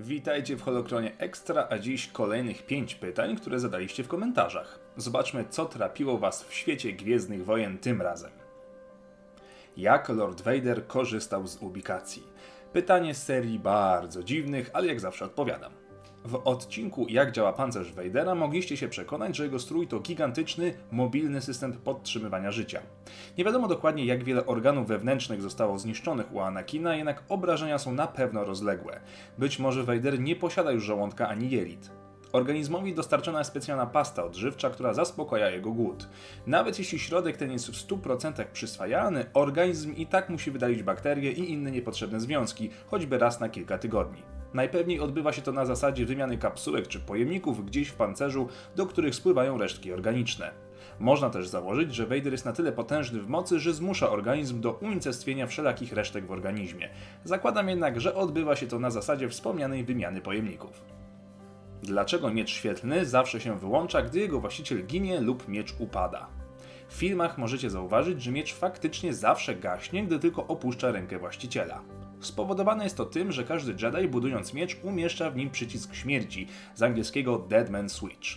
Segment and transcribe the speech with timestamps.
[0.00, 4.78] Witajcie w Holokronie Extra, a dziś kolejnych 5 pytań, które zadaliście w komentarzach.
[4.96, 8.30] Zobaczmy, co trapiło Was w świecie Gwiezdnych Wojen tym razem.
[9.76, 12.22] Jak Lord Vader korzystał z ubikacji?
[12.72, 15.72] Pytanie z serii bardzo dziwnych, ale jak zawsze odpowiadam.
[16.24, 21.40] W odcinku Jak działa pancerz Vadera mogliście się przekonać, że jego strój to gigantyczny, mobilny
[21.40, 22.80] system podtrzymywania życia.
[23.38, 28.06] Nie wiadomo dokładnie jak wiele organów wewnętrznych zostało zniszczonych u Anakina, jednak obrażenia są na
[28.06, 29.00] pewno rozległe.
[29.38, 31.90] Być może Vader nie posiada już żołądka ani jelit.
[32.32, 36.08] Organizmowi dostarczona jest specjalna pasta odżywcza, która zaspokaja jego głód.
[36.46, 41.52] Nawet jeśli środek ten jest w 100% przyswajalny, organizm i tak musi wydalić bakterie i
[41.52, 44.37] inne niepotrzebne związki, choćby raz na kilka tygodni.
[44.54, 49.14] Najpewniej odbywa się to na zasadzie wymiany kapsułek czy pojemników gdzieś w pancerzu, do których
[49.14, 50.50] spływają resztki organiczne.
[50.98, 54.72] Można też założyć, że Vader jest na tyle potężny w mocy, że zmusza organizm do
[54.72, 56.88] unicestwienia wszelakich resztek w organizmie.
[57.24, 60.84] Zakładam jednak, że odbywa się to na zasadzie wspomnianej wymiany pojemników.
[61.82, 66.26] Dlaczego miecz świetlny zawsze się wyłącza, gdy jego właściciel ginie lub miecz upada?
[66.88, 71.80] W filmach możecie zauważyć, że miecz faktycznie zawsze gaśnie, gdy tylko opuszcza rękę właściciela.
[72.20, 76.82] Spowodowane jest to tym, że każdy Jedi budując miecz umieszcza w nim przycisk śmierci, z
[76.82, 78.28] angielskiego Dead Man Switch.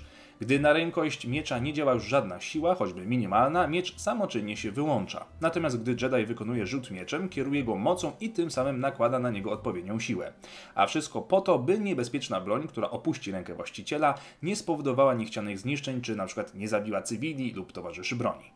[0.42, 5.26] Gdy na rękość miecza nie działa już żadna siła, choćby minimalna, miecz samoczynnie się wyłącza.
[5.42, 9.52] Natomiast gdy Jedi wykonuje rzut mieczem, kieruje go mocą i tym samym nakłada na niego
[9.52, 10.34] odpowiednią siłę.
[10.76, 16.02] A wszystko po to, by niebezpieczna broń, która opuści rękę właściciela, nie spowodowała niechcianych zniszczeń,
[16.02, 18.52] czy na przykład nie zabiła cywili lub towarzyszy broni.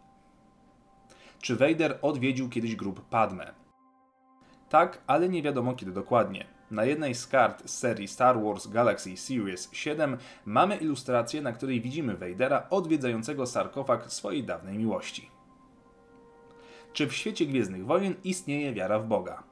[1.41, 3.64] Czy Vader odwiedził kiedyś grup Padme?
[4.69, 6.45] Tak, ale nie wiadomo kiedy dokładnie.
[6.71, 11.81] Na jednej z kart z serii Star Wars Galaxy Series 7 mamy ilustrację, na której
[11.81, 15.29] widzimy Vadera odwiedzającego sarkofag swojej dawnej miłości.
[16.93, 19.43] Czy w świecie Gwiezdnych Wojen istnieje wiara w Boga?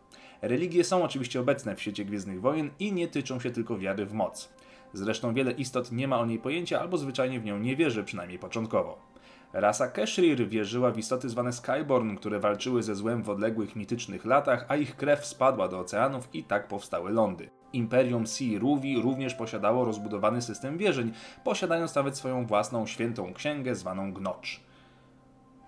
[0.42, 4.14] Religie są oczywiście obecne w świecie Gwiezdnych Wojen i nie tyczą się tylko wiary w
[4.14, 4.54] moc.
[4.94, 8.40] Zresztą wiele istot nie ma o niej pojęcia albo zwyczajnie w nią nie wierzy, przynajmniej
[8.40, 9.14] początkowo.
[9.54, 14.66] Rasa Keshrir wierzyła w istoty zwane Skyborn, które walczyły ze złem w odległych mitycznych latach,
[14.68, 17.50] a ich krew spadła do oceanów i tak powstały lądy.
[17.74, 21.12] Imperium Sea Ruvi również posiadało rozbudowany system wierzeń,
[21.44, 24.62] posiadając nawet swoją własną świętą księgę zwaną Gnocz.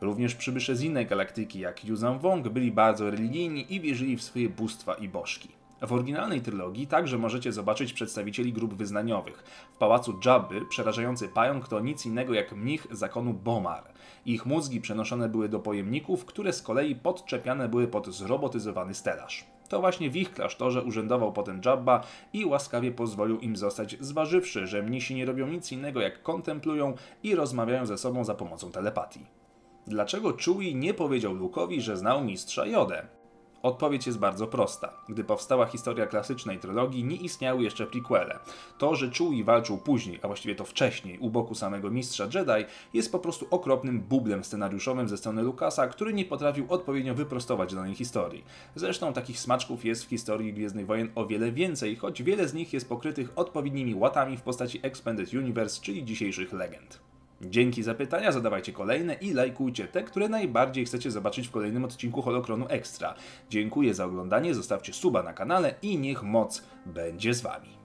[0.02, 4.50] Również przybysze z innej galaktyki, jak Yuzan Wong, byli bardzo religijni i wierzyli w swoje
[4.50, 5.50] bóstwa i bożki.
[5.86, 9.44] W oryginalnej trylogii także możecie zobaczyć przedstawicieli grup wyznaniowych.
[9.74, 13.84] W pałacu Jabby przerażający pająk to nic innego jak mnich zakonu Bomar.
[14.26, 19.46] Ich mózgi przenoszone były do pojemników, które z kolei podczepiane były pod zrobotyzowany stelaż.
[19.70, 22.04] To właśnie w ich klasztorze urzędował potem Jabba
[22.34, 27.36] i łaskawie pozwolił im zostać, zważywszy, że mnisi nie robią nic innego jak kontemplują i
[27.36, 29.26] rozmawiają ze sobą za pomocą telepatii.
[29.88, 33.08] Dlaczego Chewie nie powiedział Luke'owi, że znał mistrza Jodę?
[33.66, 34.94] Odpowiedź jest bardzo prosta.
[35.10, 38.40] Gdy powstała historia klasycznej trylogii, nie istniały jeszcze prequele.
[38.78, 43.12] To, że Chewie walczył później, a właściwie to wcześniej, u boku samego mistrza Jedi, jest
[43.12, 48.44] po prostu okropnym bublem scenariuszowym ze strony Lucasa, który nie potrafił odpowiednio wyprostować danej historii.
[48.76, 52.74] Zresztą takich smaczków jest w historii Gwiezdnych Wojen o wiele więcej, choć wiele z nich
[52.74, 57.00] jest pokrytych odpowiednimi łatami w postaci Expanded Universe, czyli dzisiejszych legend.
[57.42, 62.22] Dzięki za pytania, zadawajcie kolejne i lajkujcie te, które najbardziej chcecie zobaczyć w kolejnym odcinku
[62.22, 63.16] Holokronu Extra.
[63.50, 67.85] Dziękuję za oglądanie, zostawcie suba na kanale i niech moc będzie z Wami.